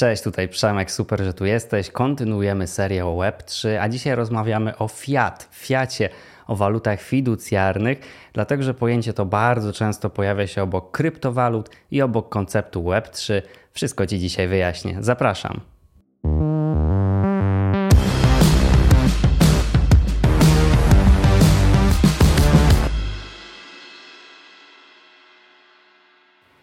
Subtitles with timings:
[0.00, 1.90] Cześć, tutaj Przemek, super, że tu jesteś.
[1.90, 6.08] Kontynuujemy serię o Web3, a dzisiaj rozmawiamy o fiat, fiacie,
[6.46, 7.98] o walutach fiducjarnych,
[8.32, 13.42] dlatego że pojęcie to bardzo często pojawia się obok kryptowalut i obok konceptu Web3.
[13.72, 14.96] Wszystko Ci dzisiaj wyjaśnię.
[15.00, 15.60] Zapraszam.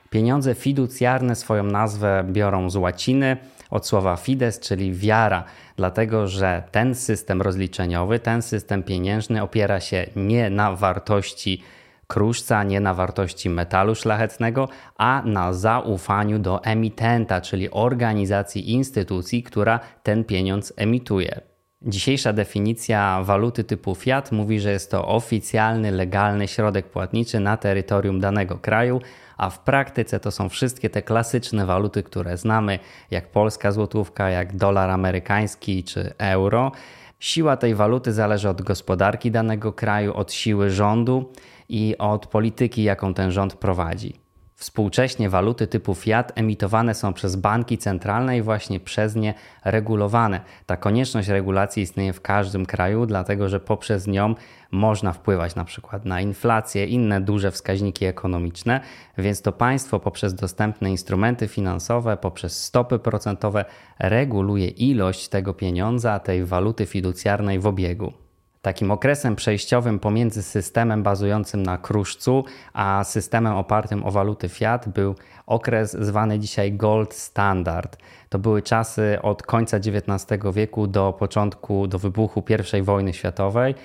[0.09, 3.37] Pieniądze fiducjarne swoją nazwę biorą z łaciny
[3.69, 5.43] od słowa fides, czyli wiara,
[5.75, 11.63] dlatego że ten system rozliczeniowy, ten system pieniężny opiera się nie na wartości
[12.07, 19.79] kruszca, nie na wartości metalu szlachetnego, a na zaufaniu do emitenta, czyli organizacji, instytucji, która
[20.03, 21.41] ten pieniądz emituje.
[21.81, 28.19] Dzisiejsza definicja waluty typu fiat mówi, że jest to oficjalny, legalny środek płatniczy na terytorium
[28.19, 29.01] danego kraju,
[29.37, 32.79] a w praktyce to są wszystkie te klasyczne waluty, które znamy,
[33.11, 36.71] jak polska złotówka, jak dolar amerykański czy euro.
[37.19, 41.31] Siła tej waluty zależy od gospodarki danego kraju, od siły rządu
[41.69, 44.26] i od polityki, jaką ten rząd prowadzi.
[44.59, 49.33] Współcześnie waluty typu fiat emitowane są przez banki centralne i właśnie przez nie
[49.65, 50.41] regulowane.
[50.65, 54.35] Ta konieczność regulacji istnieje w każdym kraju, dlatego że poprzez nią
[54.71, 58.81] można wpływać na przykład na inflację, inne duże wskaźniki ekonomiczne,
[59.17, 63.65] więc to państwo poprzez dostępne instrumenty finansowe, poprzez stopy procentowe
[63.99, 68.26] reguluje ilość tego pieniądza, tej waluty fiducjarnej w obiegu.
[68.67, 75.15] Takim okresem przejściowym pomiędzy systemem bazującym na kruszcu, a systemem opartym o waluty fiat był
[75.45, 77.97] okres zwany dzisiaj Gold Standard.
[78.29, 82.43] To były czasy od końca XIX wieku do początku, do wybuchu
[82.77, 83.75] I wojny światowej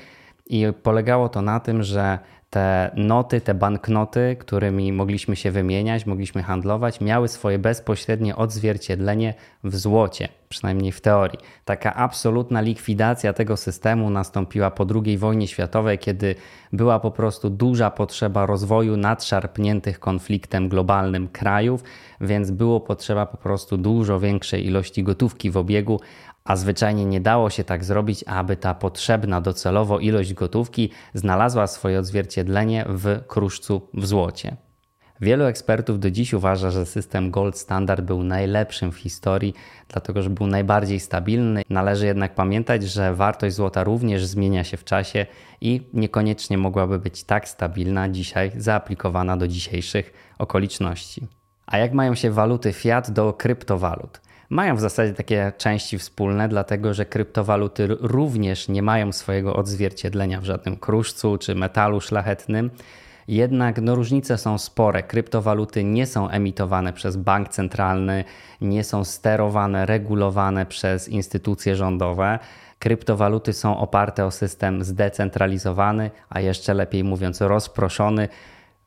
[0.46, 2.18] i polegało to na tym, że
[2.52, 9.76] te noty, te banknoty, którymi mogliśmy się wymieniać, mogliśmy handlować, miały swoje bezpośrednie odzwierciedlenie w
[9.76, 11.38] złocie, przynajmniej w teorii.
[11.64, 16.34] Taka absolutna likwidacja tego systemu nastąpiła po II wojnie światowej, kiedy
[16.72, 21.82] była po prostu duża potrzeba rozwoju nadszarpniętych konfliktem globalnym krajów,
[22.20, 26.00] więc było potrzeba po prostu dużo większej ilości gotówki w obiegu,
[26.44, 31.98] a zwyczajnie nie dało się tak zrobić, aby ta potrzebna docelowo ilość gotówki znalazła swoje
[31.98, 34.56] odzwierciedlenie w kruszcu w złocie.
[35.20, 39.54] Wielu ekspertów do dziś uważa, że system Gold Standard był najlepszym w historii,
[39.88, 41.62] dlatego że był najbardziej stabilny.
[41.70, 45.26] Należy jednak pamiętać, że wartość złota również zmienia się w czasie
[45.60, 51.26] i niekoniecznie mogłaby być tak stabilna dzisiaj, zaaplikowana do dzisiejszych okoliczności.
[51.66, 54.20] A jak mają się waluty fiat do kryptowalut?
[54.52, 60.44] Mają w zasadzie takie części wspólne, dlatego że kryptowaluty również nie mają swojego odzwierciedlenia w
[60.44, 62.70] żadnym kruszcu czy metalu szlachetnym.
[63.28, 65.02] Jednak no, różnice są spore.
[65.02, 68.24] Kryptowaluty nie są emitowane przez bank centralny,
[68.60, 72.38] nie są sterowane, regulowane przez instytucje rządowe.
[72.78, 78.28] Kryptowaluty są oparte o system zdecentralizowany, a jeszcze lepiej mówiąc rozproszony.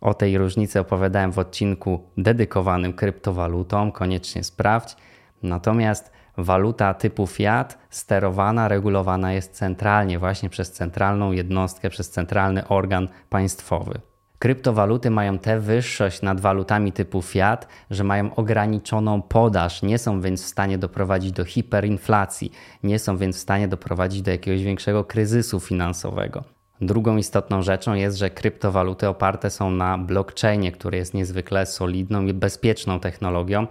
[0.02, 4.96] O tej różnicy opowiadałem w odcinku dedykowanym kryptowalutom, koniecznie sprawdź.
[5.44, 13.08] Natomiast waluta typu fiat sterowana, regulowana jest centralnie, właśnie przez centralną jednostkę, przez centralny organ
[13.30, 14.02] państwowy.
[14.40, 20.44] Kryptowaluty mają tę wyższość nad walutami typu fiat, że mają ograniczoną podaż, nie są więc
[20.44, 22.52] w stanie doprowadzić do hiperinflacji,
[22.84, 26.44] nie są więc w stanie doprowadzić do jakiegoś większego kryzysu finansowego.
[26.82, 32.34] Drugą istotną rzeczą jest, że kryptowaluty oparte są na blockchainie, który jest niezwykle solidną i
[32.34, 33.68] bezpieczną technologią,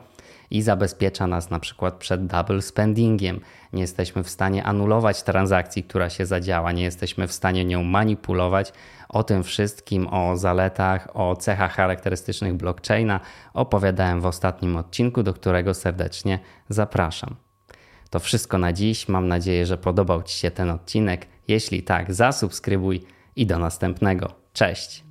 [0.50, 3.41] i zabezpiecza nas na przykład przed double spendingiem.
[3.72, 8.72] Nie jesteśmy w stanie anulować transakcji, która się zadziała, nie jesteśmy w stanie nią manipulować.
[9.09, 13.21] O tym wszystkim, o zaletach, o cechach charakterystycznych blockchaina
[13.55, 16.38] opowiadałem w ostatnim odcinku, do którego serdecznie
[16.69, 17.37] zapraszam.
[18.11, 19.09] To wszystko na dziś.
[19.09, 21.26] Mam nadzieję, że podobał Ci się ten odcinek.
[21.49, 23.03] Jeśli tak, zasubskrybuj
[23.37, 24.34] i do następnego.
[24.53, 25.04] Cześć!